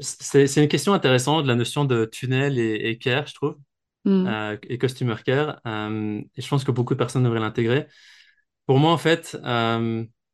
[0.00, 3.56] C'est une question intéressante, la notion de tunnel et, et care, je trouve,
[4.04, 4.26] Hmm.
[4.68, 5.60] et customer care.
[5.66, 7.86] Et je pense que beaucoup de personnes devraient l'intégrer.
[8.66, 9.36] Pour moi, en fait,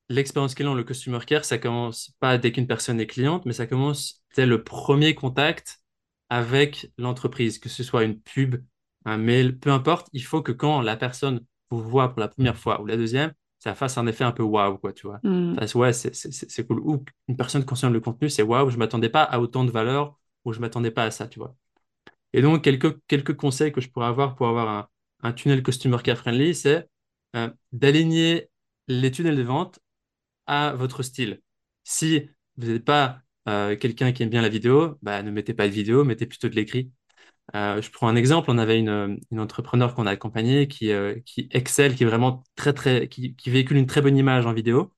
[0.08, 3.66] l'expérience client, le customer care, ça commence pas dès qu'une personne est cliente, mais ça
[3.66, 5.80] commence dès le premier contact
[6.28, 8.56] avec l'entreprise, que ce soit une pub,
[9.04, 10.08] un mail, peu importe.
[10.12, 13.32] Il faut que quand la personne vous voit pour la première fois ou la deuxième,
[13.58, 15.22] ça fasse un effet un peu waouh, quoi, tu vois.
[15.54, 16.80] Parce, ouais, c'est cool.
[16.80, 20.18] Ou une personne consomme le contenu, c'est waouh, je m'attendais pas à autant de valeur
[20.44, 21.56] ou je m'attendais pas à ça, tu vois.
[22.32, 24.88] Et donc, quelques, quelques conseils que je pourrais avoir pour avoir un,
[25.22, 26.88] un tunnel Customer Care Friendly, c'est
[27.36, 28.48] euh, d'aligner
[28.88, 29.80] les tunnels de vente
[30.46, 31.40] à votre style.
[31.84, 35.66] Si vous n'êtes pas euh, quelqu'un qui aime bien la vidéo, bah, ne mettez pas
[35.68, 36.92] de vidéo, mettez plutôt de l'écrit.
[37.54, 41.16] Euh, je prends un exemple, on avait une, une entrepreneur qu'on a accompagnée qui, euh,
[41.26, 44.52] qui excelle, qui est vraiment très, très, qui, qui véhicule une très bonne image en
[44.52, 44.92] vidéo.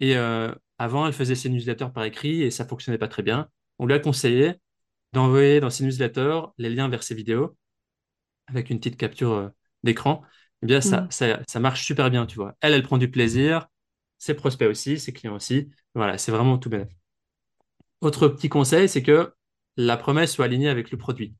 [0.00, 3.48] Et euh, avant, elle faisait ses newsletters par écrit et ça fonctionnait pas très bien.
[3.78, 4.54] On lui a conseillé
[5.12, 7.56] d'envoyer dans ses newsletters les liens vers ses vidéos
[8.46, 9.48] avec une petite capture euh,
[9.82, 10.22] d'écran,
[10.62, 11.10] eh bien, ça, Hmm.
[11.10, 12.56] ça, ça marche super bien, tu vois.
[12.60, 13.66] Elle, elle prend du plaisir,
[14.24, 15.68] ses prospects aussi, ses clients aussi.
[15.94, 16.88] Voilà, c'est vraiment tout bénef.
[18.00, 19.34] Autre petit conseil, c'est que
[19.76, 21.34] la promesse soit alignée avec le produit.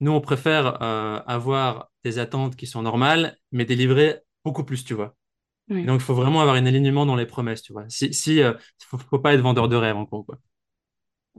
[0.00, 4.94] Nous, on préfère euh, avoir des attentes qui sont normales, mais délivrer beaucoup plus, tu
[4.94, 5.16] vois.
[5.70, 5.84] Oui.
[5.84, 7.86] donc, il faut vraiment avoir un alignement dans les promesses, tu vois.
[7.88, 10.38] Si, si, euh, faut, faut pas être vendeur de rêve, en gros, quoi.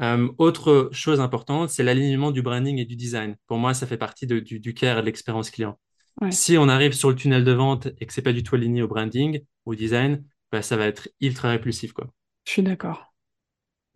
[0.02, 3.36] Euh, autre chose importante, c'est l'alignement du branding et du design.
[3.48, 5.80] Pour moi, ça fait partie de- du, du care et de l'expérience client.
[6.22, 6.32] Ouais.
[6.32, 8.82] Si on arrive sur le tunnel de vente et que c'est pas du tout aligné
[8.82, 12.12] au branding, au design, bah, ça va être ultra répulsif, quoi.
[12.46, 13.14] Je suis d'accord.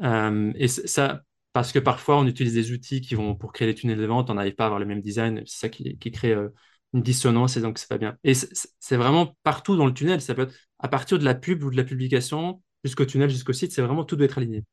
[0.02, 3.74] Euh, et ça, parce que parfois on utilise des outils qui vont pour créer les
[3.76, 6.12] tunnels de vente, on n'arrive pas à avoir le même design, c'est ça qui, qui
[6.12, 6.50] crée euh,
[6.94, 8.16] une dissonance et donc c'est pas bien.
[8.24, 8.50] Et c'est
[8.80, 11.72] c'est vraiment partout dans le tunnel, ça peut être à partir de la pub ou
[11.72, 14.64] de la publication jusqu'au tunnel, jusqu'au site, c'est vraiment tout doit être aligné.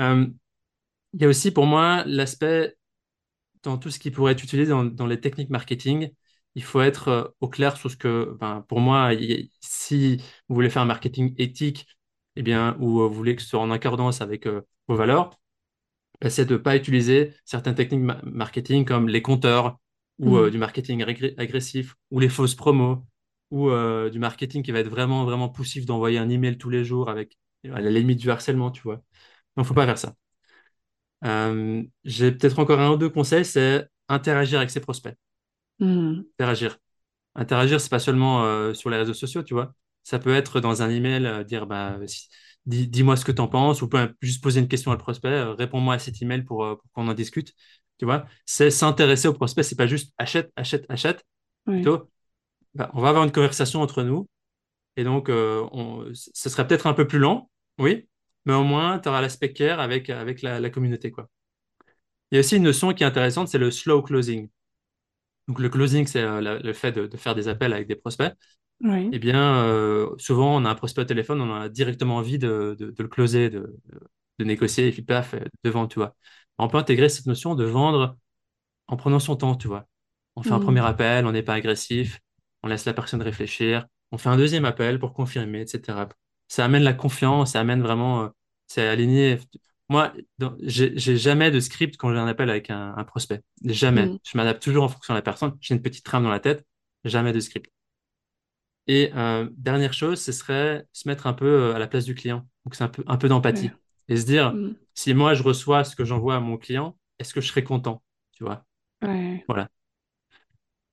[0.00, 0.26] Euh,
[1.14, 2.76] il y a aussi pour moi l'aspect
[3.62, 6.10] dans tout ce qui pourrait être utilisé dans, dans les techniques marketing,
[6.54, 9.10] il faut être euh, au clair sur ce que, ben, pour moi,
[9.60, 10.16] si
[10.48, 11.86] vous voulez faire un marketing éthique,
[12.36, 15.38] eh bien, ou euh, vous voulez que ce soit en accordance avec euh, vos valeurs,
[16.20, 19.78] ben, c'est de ne pas utiliser certaines techniques ma- marketing comme les compteurs
[20.18, 20.52] ou euh, Hmm.
[20.52, 21.02] du marketing
[21.38, 23.04] agressif ou les fausses promos
[23.50, 26.84] ou euh, du marketing qui va être vraiment, vraiment poussif d'envoyer un email tous les
[26.84, 27.38] jours avec
[27.72, 29.02] à la limite du harcèlement, tu vois.
[29.56, 30.14] Donc, faut pas faire ça.
[32.04, 35.16] J'ai peut-être encore un ou deux conseils, c'est interagir avec ses prospects.
[35.78, 36.22] Hmm.
[36.38, 36.78] Interagir.
[37.36, 39.74] Interagir, c'est pas seulement euh, sur les réseaux sociaux, tu vois.
[40.04, 42.28] Ça peut être dans un email, euh, dire bah, si-
[42.66, 45.00] dis, dis-moi ce que tu en penses, ou peut juste poser une question à le
[45.00, 47.54] prospect, euh, réponds-moi à cet email pour, pour qu'on en discute.
[47.98, 51.24] Tu vois, c'est s'intéresser au prospect, c'est pas juste achète, achète, achète.
[51.66, 51.82] Oui.
[51.82, 52.10] Plutôt,
[52.74, 54.28] bah, on va avoir une conversation entre nous,
[54.96, 58.08] et donc on, ce serait peut-être un peu plus lent, oui,
[58.46, 61.28] mais au moins tu auras l'aspect care avec, avec la, la communauté, quoi.
[62.32, 64.48] Il y a aussi une notion qui est intéressante, c'est le slow closing.
[65.48, 68.32] Donc le closing, c'est euh, le fait de, de faire des appels avec des prospects.
[68.80, 69.14] Oui.
[69.14, 72.76] Eh bien, euh, souvent, on a un prospect au téléphone, on a directement envie de,
[72.78, 73.78] de- de le closer, de,
[74.40, 76.16] négocier, et puis paf, euh, de vendre, tu vois.
[76.58, 78.16] On peut intégrer cette notion de vendre
[78.88, 79.86] en prenant son temps, tu vois.
[80.36, 80.60] On fait un Hmm.
[80.60, 82.20] premier appel, on n'est pas agressif,
[82.62, 86.08] on laisse la personne réfléchir, on fait un deuxième appel pour confirmer, etc.
[86.48, 88.30] Ça amène la confiance, ça amène vraiment,
[88.66, 89.38] c'est aligné.
[89.92, 90.12] Moi,
[90.62, 93.42] j'ai jamais de script quand j'ai un appel avec un, un prospect.
[93.64, 94.06] Jamais.
[94.06, 94.18] Hmm.
[94.24, 95.56] Je m'adapte toujours en fonction de la personne.
[95.60, 96.66] J'ai une petite trame dans la tête,
[97.04, 97.70] jamais de script.
[98.86, 102.14] Et euh, dernière chose, ce serait se mettre un peu euh, à la place du
[102.14, 102.46] client.
[102.64, 103.30] Donc, c'est un peu, un peu Ouais.
[103.30, 103.70] d'empathie.
[104.08, 104.74] Et se dire, Hmm.
[104.94, 108.02] si moi, je reçois ce que j'envoie à mon client, est-ce que je serais content?
[108.32, 108.66] Tu vois?
[109.02, 109.44] Ouais.
[109.48, 109.70] Voilà.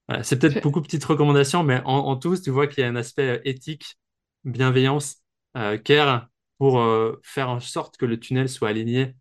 [0.07, 0.23] Voilà.
[0.23, 2.85] C'est peut-être Je- beaucoup de petites recommandations, mais en, en tous, tu vois qu'il y
[2.85, 3.97] a un aspect euh, éthique,
[4.43, 5.17] bienveillance,
[5.57, 6.28] euh, care
[6.59, 9.15] pour euh, faire en sorte que le tunnel soit aligné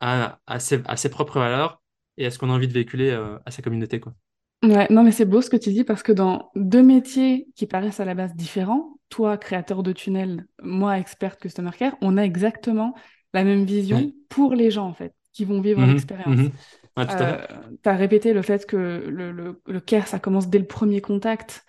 [0.00, 1.82] à, à ses, à ses propres valeurs
[2.18, 4.14] et à ce qu'on a envie de véhiculer euh, à sa communauté, quoi.
[4.62, 7.66] Ouais, non, mais c'est beau ce que tu dis parce que dans deux métiers qui
[7.66, 12.22] paraissent à la base différents, toi, créateur de tunnel, moi, expert customer care, on a
[12.22, 12.94] exactement
[13.32, 14.14] la même vision Ouais.
[14.28, 16.42] pour les gens, en fait, qui vont vivre l'expérience.
[16.44, 16.52] mhm.
[16.96, 17.46] Ouais, tout à Euh,
[17.82, 21.00] tu as répété le fait que le, le, le care, ça commence dès le premier
[21.00, 21.64] contact.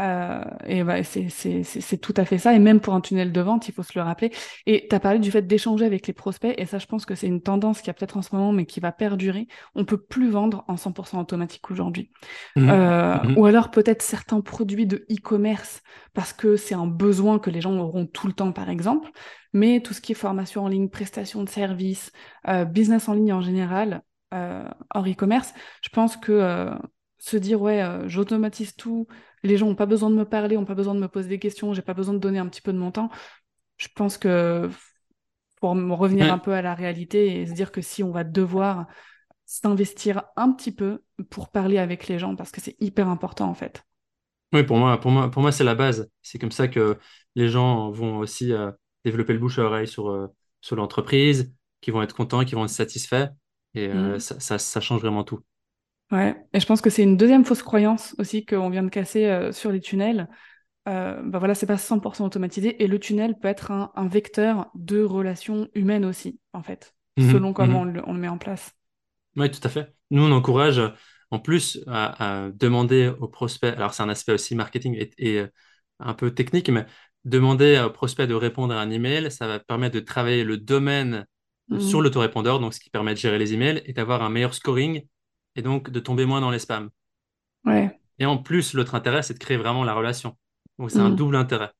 [0.00, 2.54] Euh, et bah, c'est c'est- c'est- c'est tout à fait ça.
[2.54, 4.32] Et même pour un tunnel de vente, il faut se le rappeler.
[4.66, 6.54] Et tu as parlé du fait d'échanger avec les prospects.
[6.58, 8.64] Et ça, je pense que c'est une tendance qui a peut-être en ce moment, mais
[8.66, 9.46] qui va perdurer.
[9.74, 12.10] On peut plus vendre en 100% automatique aujourd'hui.
[12.56, 13.38] Mhm, Euh, mhm.
[13.38, 15.82] ou alors peut-être certains produits de e-commerce
[16.14, 19.10] parce que c'est un besoin que les gens auront tout le temps, par exemple.
[19.52, 22.12] Mais tout ce qui est formation en ligne, prestation de services,
[22.48, 24.02] euh, business en ligne en général,
[24.34, 25.52] euh, hors e-commerce,
[25.82, 26.74] je pense que euh,
[27.22, 29.06] se dire ouais, euh, j'automatise tout,
[29.44, 31.38] les gens n'ont pas besoin de me parler, n'ont pas besoin de me poser des
[31.38, 33.10] questions, j'ai pas besoin de donner un petit peu de mon temps.
[33.76, 34.68] Je pense que
[35.60, 38.88] pour revenir un peu à la réalité et se dire que si on va devoir
[39.46, 43.54] s'investir un petit peu pour parler avec les gens, parce que c'est hyper important en
[43.54, 43.84] fait.
[44.52, 46.10] Oui, pour moi, pour moi, pour moi c'est la base.
[46.22, 46.98] C'est comme ça que
[47.36, 48.72] les gens vont aussi euh,
[49.04, 50.26] développer le bouche à oreille sur, euh,
[50.60, 53.28] sur l'entreprise, qui vont être contents, qui vont être satisfaits.
[53.74, 54.18] Et euh, mm.
[54.18, 55.40] ça, ça, change vraiment tout.
[56.12, 59.50] Ouais, et je pense que c'est une deuxième fausse croyance aussi qu'on vient de casser
[59.52, 60.28] sur les tunnels.
[60.84, 65.68] bah voilà, c'est pas 100% automatisé et le tunnel peut être un, vecteur de relations
[65.74, 67.32] humaines aussi, en fait, mm-hmm.
[67.32, 68.02] selon comment mm-hmm.
[68.06, 68.72] on, le, met en place.
[69.36, 69.94] Oui, tout à fait.
[70.10, 70.82] Nous, on encourage
[71.32, 75.42] en plus à, demander aux prospects, alors c'est un aspect aussi marketing et,
[75.98, 76.84] un peu technique, mais
[77.24, 81.26] demander aux prospects de répondre à un email, ça va permettre de travailler le domaine
[81.68, 81.80] mm.
[81.80, 85.06] sur l'autorépondeur, donc ce qui permet de gérer les emails et d'avoir un meilleur scoring
[85.56, 86.90] et donc de tomber moins dans les spams.
[87.64, 87.98] Ouais.
[88.18, 90.36] Et en plus, l'autre intérêt, c'est de créer vraiment la relation.
[90.78, 91.16] Donc c'est un mm.
[91.16, 91.70] double intérêt.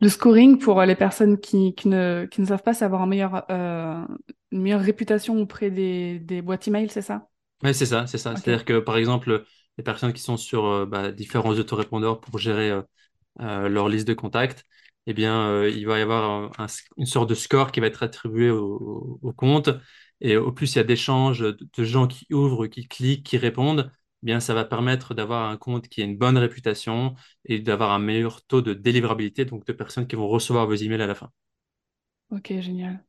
[0.00, 3.44] Le scoring, pour les personnes qui, ne, qui ne savent pas, c'est avoir un meilleur,
[3.50, 4.04] euh,
[4.50, 7.28] une meilleure réputation auprès des, des boîtes email, c'est ça?
[7.62, 8.34] Oui, c'est ça, c'est ça.
[8.34, 9.44] C'est-à-dire que, par exemple,
[9.78, 12.72] les personnes qui sont sur euh, bah, différents autorépondeurs pour gérer
[13.40, 14.64] euh, leur liste de contacts,
[15.06, 16.50] eh bien, il va y avoir
[16.96, 19.70] une sorte de score qui va être attribué au, au compte.
[20.22, 23.90] Et au plus il y a d'échanges de gens qui ouvrent, qui cliquent, qui répondent,
[24.22, 27.90] eh bien ça va permettre d'avoir un compte qui a une bonne réputation et d'avoir
[27.90, 31.16] un meilleur taux de délivrabilité, donc de personnes qui vont recevoir vos emails à la
[31.16, 31.30] fin.
[32.30, 33.04] Ok, génial.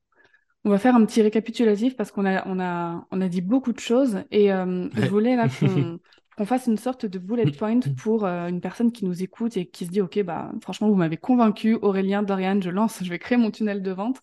[0.65, 3.73] On va faire un petit récapitulatif parce qu'on a, on a, on a dit beaucoup
[3.73, 5.47] de choses et euh, je voulais là
[6.37, 9.65] qu'on fasse une sorte de bullet point pour euh, une personne qui nous écoute et
[9.67, 13.19] qui se dit ok bah franchement vous m'avez convaincu Aurélien Dorian je lance je vais
[13.19, 14.21] créer mon tunnel de vente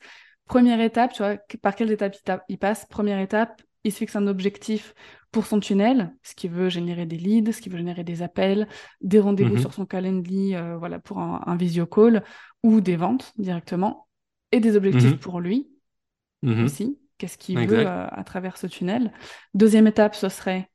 [0.51, 2.17] Première étape, tu vois, par quelle étape
[2.49, 4.95] il, passe Première étape, il se fixe un objectif
[5.31, 8.67] pour son tunnel, ce qui veut générer des leads, ce qui veut générer des appels,
[9.01, 9.61] des rendez-vous mhm.
[9.61, 12.25] sur son calendrier, euh, voilà, pour un, visio call
[12.65, 14.09] ou des ventes directement,
[14.51, 15.19] et des objectifs mhm.
[15.19, 15.71] pour lui
[16.43, 16.65] mhm.
[16.65, 16.99] aussi.
[17.17, 19.13] Qu'est-ce qu'il veut euh, à travers ce tunnel
[19.55, 20.69] Deuxième étape, ce serait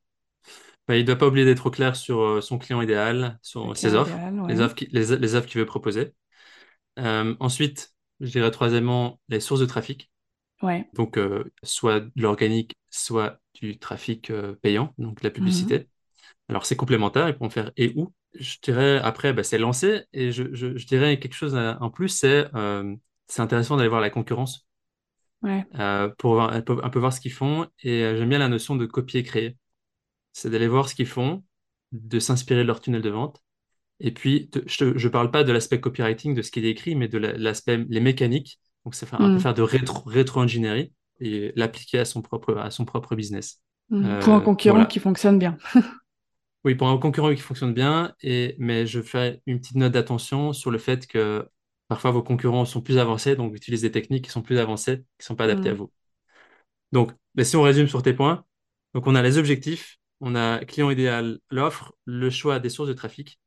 [0.87, 3.75] bah, il ne doit pas oublier d'être au clair sur euh, son client idéal, sur
[3.75, 4.15] ses offres,
[4.47, 6.13] les offres qu'il veut proposer.
[6.95, 10.11] ensuite, je dirais troisièmement, les sources de trafic.
[10.61, 10.87] Ouais.
[10.93, 15.79] Donc, euh, soit de l'organique, soit du trafic euh, payant, donc la publicité.
[15.79, 15.85] Mhm.
[16.49, 18.13] Alors, c'est complémentaire, ils pourront faire et où.
[18.33, 20.03] Je dirais, après, bah, c'est lancé.
[20.13, 22.95] Et je, je, dirais quelque chose en plus, c'est euh,
[23.27, 24.67] c'est intéressant d'aller voir la concurrence.
[25.41, 25.63] Ouais.
[26.17, 27.67] pour un peu, un peu voir ce qu'ils font.
[27.83, 29.57] Et j'aime bien la notion de copier-créer.
[30.33, 31.43] C'est d'aller voir ce qu'ils font,
[31.91, 33.44] de s'inspirer de leur tunnel de vente
[33.99, 37.07] et puis, je ne parle pas de l'aspect copywriting, de ce qui est écrit, mais
[37.07, 38.59] de l'aspect, les mécaniques.
[38.83, 39.39] Donc, c'est un peu mm.
[39.39, 43.61] faire de rétro-ingénierie et l'appliquer à son propre, à son propre business.
[43.89, 44.05] Mm.
[44.05, 45.57] Euh, pour un concurrent qui fonctionne bien.
[46.65, 50.51] oui, pour un concurrent qui fonctionne bien, et, mais je fais une petite note d'attention
[50.51, 51.47] sur le fait que
[51.87, 55.21] parfois vos concurrents sont plus avancés, donc utilisent des techniques qui sont plus avancées, qui
[55.21, 55.77] ne sont pas adaptées à mm.
[55.77, 55.91] vous.
[56.91, 58.43] Donc, mais si on résume sur tes points,
[58.93, 62.93] donc on a les objectifs, on a client idéal, l'offre, le choix des sources de
[62.93, 63.39] trafic,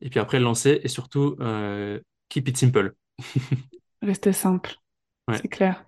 [0.00, 2.94] et puis après le lancer et surtout euh, keep it simple.
[4.02, 4.74] Rester simple,
[5.32, 5.84] c'est clair.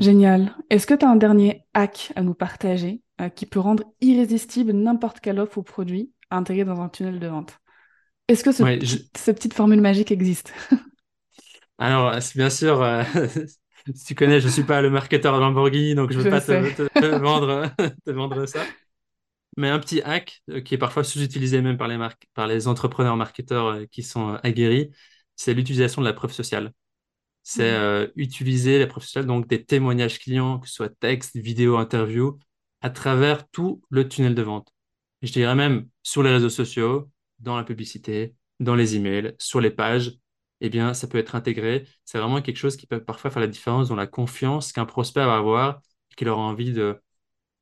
[0.00, 0.56] Génial.
[0.68, 4.72] Est-ce que tu as un dernier hack à nous partager euh, qui peut rendre irrésistible
[4.72, 7.60] n'importe quelle offre ou produit à intégrer dans un tunnel de vente?
[8.28, 8.62] Est-ce que ce,
[9.16, 10.52] cette petite formule magique existe?
[11.78, 13.02] Alors, bien sûr, euh,
[13.94, 16.30] si tu connais, je ne suis pas le marketeur de Lamborghini, donc je ne veux
[16.30, 17.70] pas te, vendre,
[18.04, 18.60] te vendre ça.
[19.56, 22.68] Mais un petit hack euh, qui est parfois sous-utilisé même par les, marques, par les
[22.68, 24.90] entrepreneurs marketeurs euh, qui sont euh, aguerris,
[25.36, 26.72] c'est l'utilisation de la preuve sociale.
[27.42, 32.38] C'est utiliser la preuve sociale, donc des témoignages clients, que ce soit texte, vidéo, interview,
[32.82, 34.72] à travers tout le tunnel de vente.
[35.22, 39.70] je dirais même sur les réseaux sociaux, dans la publicité, dans les emails, sur les
[39.70, 40.18] pages,
[40.60, 41.86] eh bien, ça peut être intégré.
[42.04, 45.24] C'est vraiment quelque chose qui peut parfois faire la différence dans la confiance qu'un prospect
[45.24, 45.80] va avoir
[46.12, 47.00] et qu'il aura envie de,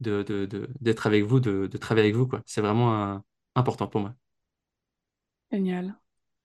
[0.01, 2.27] d'être avec vous, de, travailler avec vous.
[2.27, 2.43] Quoi.
[2.47, 3.19] C'est vraiment euh,
[3.55, 4.15] important pour moi.
[5.53, 5.95] Génial.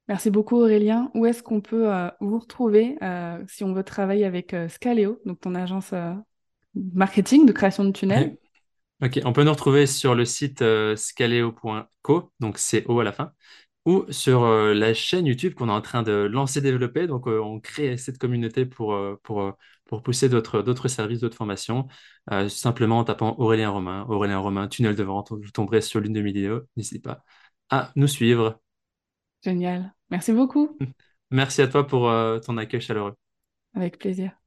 [0.08, 1.12] Merci beaucoup Aurélien.
[1.13, 5.39] Où est-ce qu'on peut euh, vous retrouver euh, si on veut travailler avec Scaleo, donc
[5.39, 5.94] ton agence
[6.76, 8.38] marketing de création de tunnels?
[9.02, 10.63] Ok, on peut nous retrouver sur le site
[10.96, 13.34] scaleo.co, donc c'est O à la fin,
[13.86, 17.08] ou sur la chaîne YouTube qu'on est en train de lancer, développer.
[17.08, 19.56] Donc, on crée cette communauté pour, pour
[19.93, 21.88] pour pousser d'autres services, d'autres formations,
[22.32, 26.13] euh, simplement en tapant Aurélien Romain, Aurélien Romain, tunnel de vente, vous tomberez sur l'une
[26.13, 26.62] de mes vidéos.
[26.76, 27.24] N'hésitez pas
[27.69, 28.60] à nous suivre.
[29.43, 29.93] Génial.
[30.10, 30.76] Merci beaucoup.
[31.32, 33.15] Merci à toi pour euh, ton accueil chaleureux.
[33.76, 34.43] Avec plaisir.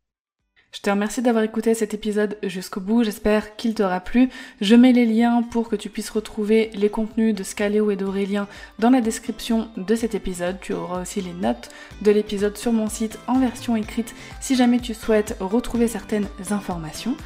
[0.77, 4.29] Je te remercie d'avoir écouté cet épisode jusqu'au bout, j'espère qu'il t'aura plu.
[4.61, 8.47] Je mets les liens pour que tu puisses retrouver les contenus de Scaleo et d'Aurélien
[8.79, 10.59] dans la description de cet épisode.
[10.61, 11.71] Tu auras aussi les notes
[12.03, 17.17] de l'épisode sur mon site en version écrite si jamais tu souhaites retrouver certaines informations.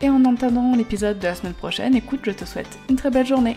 [0.00, 3.26] Et en entendant l'épisode de la semaine prochaine, écoute, je te souhaite une très belle
[3.26, 3.56] journée.